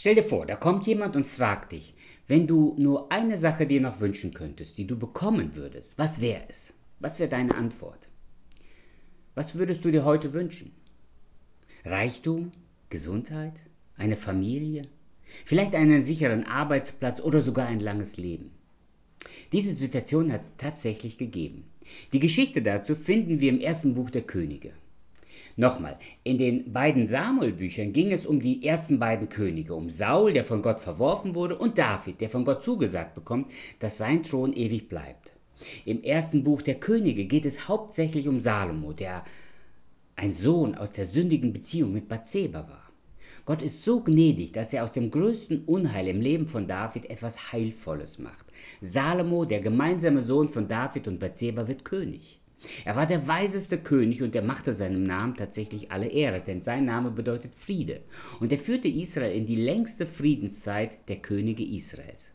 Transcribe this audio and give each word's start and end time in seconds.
Stell 0.00 0.14
dir 0.14 0.22
vor, 0.22 0.46
da 0.46 0.54
kommt 0.54 0.86
jemand 0.86 1.16
und 1.16 1.26
fragt 1.26 1.72
dich, 1.72 1.92
wenn 2.28 2.46
du 2.46 2.76
nur 2.78 3.10
eine 3.10 3.36
Sache 3.36 3.66
dir 3.66 3.80
noch 3.80 3.98
wünschen 3.98 4.32
könntest, 4.32 4.78
die 4.78 4.86
du 4.86 4.96
bekommen 4.96 5.56
würdest, 5.56 5.98
was 5.98 6.20
wäre 6.20 6.42
es? 6.48 6.72
Was 7.00 7.18
wäre 7.18 7.28
deine 7.28 7.56
Antwort? 7.56 8.08
Was 9.34 9.56
würdest 9.56 9.84
du 9.84 9.90
dir 9.90 10.04
heute 10.04 10.32
wünschen? 10.34 10.70
Reichtum, 11.84 12.52
Gesundheit, 12.90 13.54
eine 13.96 14.16
Familie, 14.16 14.86
vielleicht 15.44 15.74
einen 15.74 16.04
sicheren 16.04 16.44
Arbeitsplatz 16.44 17.20
oder 17.20 17.42
sogar 17.42 17.66
ein 17.66 17.80
langes 17.80 18.18
Leben. 18.18 18.52
Diese 19.50 19.72
Situation 19.72 20.32
hat 20.32 20.42
es 20.42 20.52
tatsächlich 20.56 21.18
gegeben. 21.18 21.64
Die 22.12 22.20
Geschichte 22.20 22.62
dazu 22.62 22.94
finden 22.94 23.40
wir 23.40 23.48
im 23.50 23.60
ersten 23.60 23.96
Buch 23.96 24.10
der 24.10 24.22
Könige. 24.22 24.72
Nochmal, 25.56 25.98
in 26.22 26.38
den 26.38 26.72
beiden 26.72 27.06
Samuel-Büchern 27.06 27.92
ging 27.92 28.12
es 28.12 28.26
um 28.26 28.40
die 28.40 28.64
ersten 28.64 28.98
beiden 28.98 29.28
Könige, 29.28 29.74
um 29.74 29.90
Saul, 29.90 30.32
der 30.32 30.44
von 30.44 30.62
Gott 30.62 30.80
verworfen 30.80 31.34
wurde, 31.34 31.58
und 31.58 31.78
David, 31.78 32.20
der 32.20 32.28
von 32.28 32.44
Gott 32.44 32.62
zugesagt 32.62 33.14
bekommt, 33.14 33.50
dass 33.78 33.98
sein 33.98 34.22
Thron 34.22 34.52
ewig 34.52 34.88
bleibt. 34.88 35.32
Im 35.84 36.02
ersten 36.02 36.44
Buch 36.44 36.62
der 36.62 36.76
Könige 36.76 37.24
geht 37.24 37.46
es 37.46 37.68
hauptsächlich 37.68 38.28
um 38.28 38.40
Salomo, 38.40 38.92
der 38.92 39.24
ein 40.16 40.32
Sohn 40.32 40.74
aus 40.74 40.92
der 40.92 41.04
sündigen 41.04 41.52
Beziehung 41.52 41.92
mit 41.92 42.08
Bathseba 42.08 42.68
war. 42.68 42.88
Gott 43.44 43.62
ist 43.62 43.82
so 43.82 44.00
gnädig, 44.00 44.52
dass 44.52 44.74
er 44.74 44.84
aus 44.84 44.92
dem 44.92 45.10
größten 45.10 45.64
Unheil 45.64 46.08
im 46.08 46.20
Leben 46.20 46.46
von 46.46 46.66
David 46.66 47.08
etwas 47.08 47.52
Heilvolles 47.52 48.18
macht. 48.18 48.46
Salomo, 48.82 49.44
der 49.46 49.60
gemeinsame 49.60 50.20
Sohn 50.20 50.48
von 50.48 50.68
David 50.68 51.08
und 51.08 51.18
Bathseba, 51.18 51.66
wird 51.66 51.84
König. 51.84 52.40
Er 52.84 52.96
war 52.96 53.06
der 53.06 53.26
weiseste 53.28 53.78
König 53.78 54.22
und 54.22 54.34
er 54.34 54.42
machte 54.42 54.74
seinem 54.74 55.02
Namen 55.02 55.36
tatsächlich 55.36 55.90
alle 55.90 56.08
Ehre, 56.08 56.40
denn 56.40 56.62
sein 56.62 56.84
Name 56.84 57.10
bedeutet 57.10 57.54
Friede. 57.54 58.00
Und 58.40 58.52
er 58.52 58.58
führte 58.58 58.88
Israel 58.88 59.32
in 59.32 59.46
die 59.46 59.56
längste 59.56 60.06
Friedenszeit 60.06 61.08
der 61.08 61.16
Könige 61.16 61.64
Israels. 61.64 62.32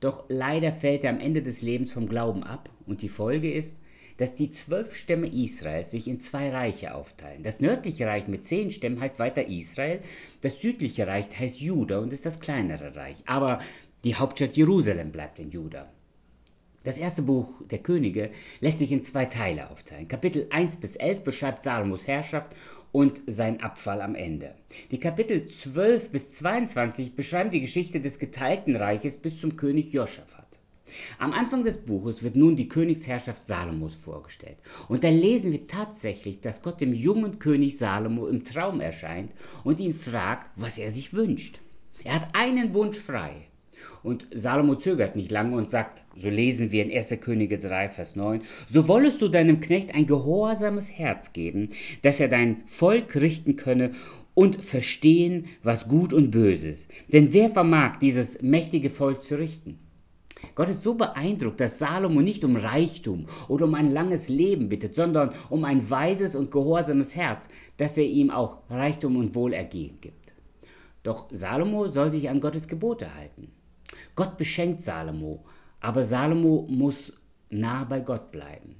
Doch 0.00 0.24
leider 0.28 0.72
fällt 0.72 1.04
er 1.04 1.10
am 1.10 1.20
Ende 1.20 1.42
des 1.42 1.62
Lebens 1.62 1.92
vom 1.92 2.08
Glauben 2.08 2.42
ab 2.42 2.70
und 2.86 3.02
die 3.02 3.08
Folge 3.08 3.52
ist, 3.52 3.76
dass 4.16 4.34
die 4.34 4.50
zwölf 4.50 4.94
Stämme 4.94 5.28
Israels 5.28 5.92
sich 5.92 6.06
in 6.06 6.18
zwei 6.18 6.50
Reiche 6.50 6.94
aufteilen. 6.94 7.42
Das 7.42 7.60
nördliche 7.60 8.06
Reich 8.06 8.28
mit 8.28 8.44
zehn 8.44 8.70
Stämmen 8.70 9.00
heißt 9.00 9.18
weiter 9.18 9.48
Israel, 9.48 10.00
das 10.42 10.60
südliche 10.60 11.06
Reich 11.06 11.26
heißt 11.38 11.60
Juda 11.60 12.00
und 12.00 12.12
ist 12.12 12.26
das 12.26 12.38
kleinere 12.38 12.96
Reich. 12.96 13.22
Aber 13.26 13.60
die 14.04 14.16
Hauptstadt 14.16 14.56
Jerusalem 14.56 15.10
bleibt 15.10 15.38
in 15.38 15.50
Juda. 15.50 15.90
Das 16.82 16.96
erste 16.96 17.20
Buch 17.20 17.60
der 17.66 17.80
Könige 17.80 18.30
lässt 18.60 18.78
sich 18.78 18.90
in 18.90 19.02
zwei 19.02 19.26
Teile 19.26 19.70
aufteilen. 19.70 20.08
Kapitel 20.08 20.46
1 20.48 20.78
bis 20.78 20.96
11 20.96 21.22
beschreibt 21.22 21.62
Salomos 21.62 22.06
Herrschaft 22.06 22.56
und 22.90 23.20
sein 23.26 23.60
Abfall 23.60 24.00
am 24.00 24.14
Ende. 24.14 24.54
Die 24.90 24.98
Kapitel 24.98 25.44
12 25.44 26.10
bis 26.10 26.30
22 26.30 27.14
beschreiben 27.14 27.50
die 27.50 27.60
Geschichte 27.60 28.00
des 28.00 28.18
geteilten 28.18 28.76
Reiches 28.76 29.18
bis 29.18 29.40
zum 29.40 29.56
König 29.56 29.92
Joschafat. 29.92 30.46
Am 31.18 31.32
Anfang 31.34 31.64
des 31.64 31.78
Buches 31.78 32.22
wird 32.22 32.34
nun 32.34 32.56
die 32.56 32.68
Königsherrschaft 32.68 33.44
Salomos 33.44 33.94
vorgestellt. 33.94 34.56
Und 34.88 35.04
da 35.04 35.08
lesen 35.08 35.52
wir 35.52 35.66
tatsächlich, 35.66 36.40
dass 36.40 36.62
Gott 36.62 36.80
dem 36.80 36.94
jungen 36.94 37.38
König 37.38 37.76
Salomo 37.76 38.26
im 38.26 38.42
Traum 38.42 38.80
erscheint 38.80 39.32
und 39.64 39.80
ihn 39.80 39.94
fragt, 39.94 40.50
was 40.56 40.78
er 40.78 40.90
sich 40.90 41.12
wünscht. 41.12 41.60
Er 42.04 42.14
hat 42.14 42.28
einen 42.34 42.72
Wunsch 42.72 42.98
frei. 42.98 43.49
Und 44.02 44.26
Salomo 44.32 44.76
zögert 44.76 45.16
nicht 45.16 45.30
lange 45.30 45.56
und 45.56 45.70
sagt, 45.70 46.02
so 46.16 46.28
lesen 46.28 46.72
wir 46.72 46.84
in 46.84 46.90
1. 46.90 47.20
Könige 47.20 47.58
3, 47.58 47.90
Vers 47.90 48.16
9, 48.16 48.42
so 48.68 48.88
wollest 48.88 49.20
du 49.22 49.28
deinem 49.28 49.60
Knecht 49.60 49.94
ein 49.94 50.06
gehorsames 50.06 50.90
Herz 50.90 51.32
geben, 51.32 51.70
dass 52.02 52.20
er 52.20 52.28
dein 52.28 52.62
Volk 52.66 53.16
richten 53.16 53.56
könne 53.56 53.92
und 54.34 54.62
verstehen, 54.62 55.46
was 55.62 55.88
gut 55.88 56.12
und 56.12 56.30
böse 56.30 56.68
ist. 56.68 56.90
Denn 57.12 57.32
wer 57.32 57.48
vermag 57.48 57.96
dieses 57.96 58.40
mächtige 58.42 58.90
Volk 58.90 59.22
zu 59.22 59.38
richten? 59.38 59.78
Gott 60.54 60.70
ist 60.70 60.82
so 60.82 60.94
beeindruckt, 60.94 61.60
dass 61.60 61.78
Salomo 61.78 62.22
nicht 62.22 62.44
um 62.44 62.56
Reichtum 62.56 63.26
oder 63.48 63.66
um 63.66 63.74
ein 63.74 63.92
langes 63.92 64.28
Leben 64.28 64.68
bittet, 64.68 64.94
sondern 64.94 65.32
um 65.50 65.64
ein 65.64 65.90
weises 65.90 66.34
und 66.34 66.50
gehorsames 66.50 67.14
Herz, 67.14 67.48
dass 67.76 67.98
er 67.98 68.04
ihm 68.04 68.30
auch 68.30 68.58
Reichtum 68.70 69.16
und 69.16 69.34
Wohlergehen 69.34 69.98
gibt. 70.00 70.34
Doch 71.02 71.28
Salomo 71.30 71.88
soll 71.88 72.10
sich 72.10 72.28
an 72.28 72.40
Gottes 72.40 72.68
Gebote 72.68 73.14
halten. 73.14 73.50
Gott 74.14 74.36
beschenkt 74.36 74.82
Salomo, 74.82 75.44
aber 75.80 76.04
Salomo 76.04 76.66
muss 76.68 77.12
nah 77.50 77.84
bei 77.84 78.00
Gott 78.00 78.30
bleiben. 78.30 78.76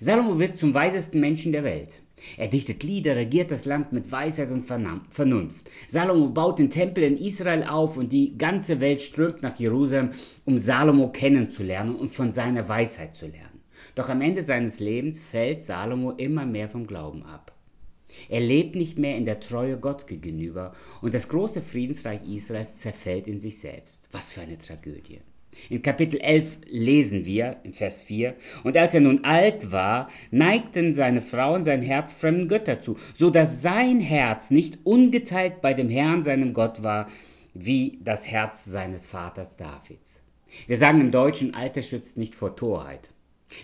Salomo 0.00 0.38
wird 0.38 0.56
zum 0.56 0.74
weisesten 0.74 1.20
Menschen 1.20 1.52
der 1.52 1.64
Welt. 1.64 2.02
Er 2.36 2.48
dichtet 2.48 2.84
Lieder, 2.84 3.16
regiert 3.16 3.50
das 3.50 3.64
Land 3.64 3.92
mit 3.92 4.10
Weisheit 4.12 4.52
und 4.52 4.62
Vernunft. 4.62 5.68
Salomo 5.88 6.28
baut 6.28 6.58
den 6.58 6.70
Tempel 6.70 7.02
in 7.02 7.16
Israel 7.16 7.64
auf 7.64 7.96
und 7.96 8.12
die 8.12 8.38
ganze 8.38 8.80
Welt 8.80 9.02
strömt 9.02 9.42
nach 9.42 9.58
Jerusalem, 9.58 10.10
um 10.44 10.56
Salomo 10.56 11.10
kennenzulernen 11.10 11.96
und 11.96 12.10
von 12.10 12.30
seiner 12.30 12.68
Weisheit 12.68 13.16
zu 13.16 13.26
lernen. 13.26 13.60
Doch 13.94 14.08
am 14.08 14.20
Ende 14.20 14.42
seines 14.42 14.78
Lebens 14.78 15.20
fällt 15.20 15.60
Salomo 15.60 16.12
immer 16.12 16.46
mehr 16.46 16.68
vom 16.68 16.86
Glauben 16.86 17.24
ab. 17.24 17.52
Er 18.28 18.40
lebt 18.40 18.74
nicht 18.74 18.98
mehr 18.98 19.16
in 19.16 19.24
der 19.24 19.40
Treue 19.40 19.78
Gott 19.78 20.06
gegenüber 20.06 20.74
und 21.00 21.14
das 21.14 21.28
große 21.28 21.62
Friedensreich 21.62 22.20
Israels 22.28 22.78
zerfällt 22.78 23.28
in 23.28 23.38
sich 23.38 23.58
selbst. 23.58 24.08
Was 24.12 24.32
für 24.32 24.42
eine 24.42 24.58
Tragödie. 24.58 25.20
In 25.68 25.82
Kapitel 25.82 26.18
11 26.20 26.58
lesen 26.66 27.26
wir, 27.26 27.58
in 27.62 27.74
Vers 27.74 28.00
4, 28.02 28.34
und 28.64 28.76
als 28.76 28.94
er 28.94 29.00
nun 29.00 29.24
alt 29.24 29.70
war, 29.70 30.08
neigten 30.30 30.94
seine 30.94 31.20
Frauen 31.20 31.62
sein 31.62 31.82
Herz 31.82 32.12
fremden 32.14 32.48
Götter 32.48 32.80
zu, 32.80 32.96
so 33.14 33.28
dass 33.28 33.60
sein 33.60 34.00
Herz 34.00 34.50
nicht 34.50 34.78
ungeteilt 34.84 35.60
bei 35.60 35.74
dem 35.74 35.90
Herrn, 35.90 36.24
seinem 36.24 36.54
Gott 36.54 36.82
war, 36.82 37.08
wie 37.54 37.98
das 38.02 38.26
Herz 38.28 38.64
seines 38.64 39.04
Vaters 39.04 39.58
Davids. 39.58 40.22
Wir 40.66 40.76
sagen 40.76 41.00
im 41.00 41.10
Deutschen, 41.10 41.54
Alter 41.54 41.82
schützt 41.82 42.16
nicht 42.16 42.34
vor 42.34 42.56
Torheit. 42.56 43.10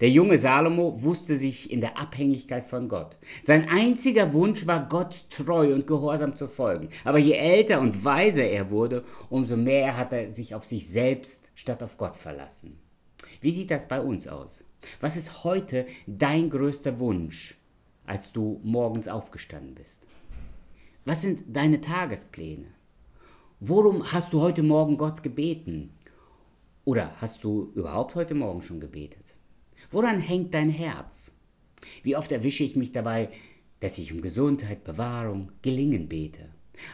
Der 0.00 0.10
junge 0.10 0.38
Salomo 0.38 1.02
wusste 1.02 1.36
sich 1.36 1.70
in 1.70 1.80
der 1.80 1.98
Abhängigkeit 1.98 2.64
von 2.64 2.88
Gott. 2.88 3.16
Sein 3.42 3.68
einziger 3.68 4.32
Wunsch 4.32 4.66
war, 4.66 4.88
Gott 4.88 5.26
treu 5.30 5.74
und 5.74 5.86
gehorsam 5.86 6.36
zu 6.36 6.48
folgen. 6.48 6.88
Aber 7.04 7.18
je 7.18 7.32
älter 7.32 7.80
und 7.80 8.04
weiser 8.04 8.44
er 8.44 8.70
wurde, 8.70 9.04
umso 9.30 9.56
mehr 9.56 9.96
hat 9.96 10.12
er 10.12 10.28
sich 10.30 10.54
auf 10.54 10.64
sich 10.64 10.88
selbst 10.88 11.50
statt 11.54 11.82
auf 11.82 11.96
Gott 11.96 12.16
verlassen. 12.16 12.78
Wie 13.40 13.52
sieht 13.52 13.70
das 13.70 13.88
bei 13.88 14.00
uns 14.00 14.28
aus? 14.28 14.64
Was 15.00 15.16
ist 15.16 15.44
heute 15.44 15.86
dein 16.06 16.50
größter 16.50 16.98
Wunsch, 16.98 17.58
als 18.06 18.32
du 18.32 18.60
morgens 18.62 19.08
aufgestanden 19.08 19.74
bist? 19.74 20.06
Was 21.04 21.22
sind 21.22 21.44
deine 21.48 21.80
Tagespläne? 21.80 22.66
Worum 23.60 24.12
hast 24.12 24.32
du 24.32 24.40
heute 24.40 24.62
Morgen 24.62 24.96
Gott 24.96 25.22
gebeten? 25.22 25.90
Oder 26.84 27.12
hast 27.16 27.44
du 27.44 27.72
überhaupt 27.74 28.14
heute 28.14 28.34
Morgen 28.34 28.60
schon 28.60 28.80
gebetet? 28.80 29.36
Woran 29.90 30.20
hängt 30.20 30.54
dein 30.54 30.70
Herz? 30.70 31.32
Wie 32.02 32.16
oft 32.16 32.32
erwische 32.32 32.64
ich 32.64 32.76
mich 32.76 32.92
dabei, 32.92 33.30
dass 33.80 33.98
ich 33.98 34.12
um 34.12 34.22
Gesundheit, 34.22 34.84
Bewahrung, 34.84 35.52
Gelingen 35.62 36.08
bete, 36.08 36.48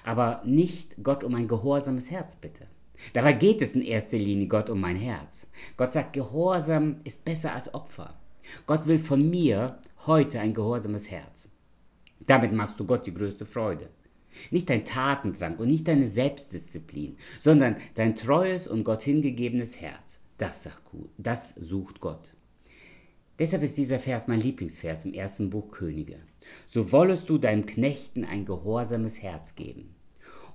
aber 0.04 0.42
nicht 0.44 0.96
Gott 1.02 1.24
um 1.24 1.34
ein 1.34 1.48
gehorsames 1.48 2.10
Herz 2.10 2.36
bitte. 2.36 2.66
Dabei 3.12 3.32
geht 3.32 3.62
es 3.62 3.74
in 3.74 3.82
erster 3.82 4.18
Linie 4.18 4.48
Gott 4.48 4.68
um 4.68 4.80
mein 4.80 4.96
Herz. 4.96 5.46
Gott 5.76 5.92
sagt, 5.92 6.12
Gehorsam 6.12 6.96
ist 7.04 7.24
besser 7.24 7.54
als 7.54 7.72
Opfer. 7.72 8.18
Gott 8.66 8.86
will 8.86 8.98
von 8.98 9.28
mir 9.28 9.78
heute 10.06 10.40
ein 10.40 10.54
gehorsames 10.54 11.10
Herz. 11.10 11.48
Damit 12.26 12.52
machst 12.52 12.78
du 12.78 12.84
Gott 12.84 13.06
die 13.06 13.14
größte 13.14 13.46
Freude. 13.46 13.88
Nicht 14.50 14.70
dein 14.70 14.84
Tatendrang 14.84 15.56
und 15.56 15.68
nicht 15.68 15.88
deine 15.88 16.06
Selbstdisziplin, 16.06 17.16
sondern 17.38 17.76
dein 17.94 18.14
treues 18.14 18.66
und 18.68 18.84
Gott 18.84 19.02
hingegebenes 19.02 19.80
Herz. 19.80 20.20
Das, 20.38 20.62
sagt, 20.64 20.82
das 21.18 21.54
sucht 21.58 22.00
Gott. 22.00 22.32
Deshalb 23.40 23.62
ist 23.62 23.78
dieser 23.78 23.98
Vers 23.98 24.28
mein 24.28 24.40
Lieblingsvers 24.40 25.06
im 25.06 25.14
ersten 25.14 25.48
Buch 25.48 25.70
Könige. 25.70 26.16
So 26.68 26.92
wollest 26.92 27.30
du 27.30 27.38
deinem 27.38 27.64
Knechten 27.64 28.26
ein 28.26 28.44
gehorsames 28.44 29.22
Herz 29.22 29.54
geben. 29.54 29.94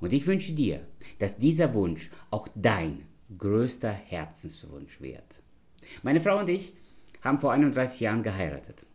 Und 0.01 0.13
ich 0.13 0.27
wünsche 0.27 0.53
dir, 0.53 0.85
dass 1.17 1.37
dieser 1.37 1.73
Wunsch 1.73 2.11
auch 2.29 2.47
dein 2.53 3.07
größter 3.35 3.91
Herzenswunsch 3.91 5.01
wird. 5.01 5.41
Meine 6.03 6.21
Frau 6.21 6.37
und 6.37 6.47
ich 6.47 6.73
haben 7.23 7.39
vor 7.39 7.53
31 7.53 8.01
Jahren 8.01 8.21
geheiratet. 8.21 8.85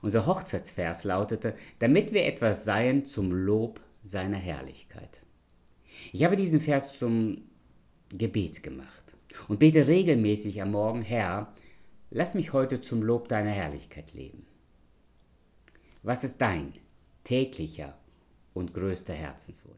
Unser 0.00 0.26
Hochzeitsvers 0.26 1.02
lautete, 1.02 1.56
damit 1.80 2.12
wir 2.12 2.26
etwas 2.26 2.64
seien 2.64 3.04
zum 3.04 3.32
Lob 3.32 3.80
seiner 4.00 4.36
Herrlichkeit. 4.36 5.22
Ich 6.12 6.22
habe 6.22 6.36
diesen 6.36 6.60
Vers 6.60 7.00
zum 7.00 7.42
Gebet 8.10 8.62
gemacht 8.62 9.16
und 9.48 9.58
bete 9.58 9.88
regelmäßig 9.88 10.62
am 10.62 10.70
Morgen, 10.70 11.02
Herr, 11.02 11.52
Lass 12.16 12.34
mich 12.34 12.52
heute 12.52 12.80
zum 12.80 13.02
Lob 13.02 13.26
deiner 13.26 13.50
Herrlichkeit 13.50 14.12
leben. 14.12 14.46
Was 16.04 16.22
ist 16.22 16.40
dein 16.40 16.72
täglicher 17.24 17.98
und 18.52 18.72
größter 18.72 19.14
Herzenswunsch? 19.14 19.72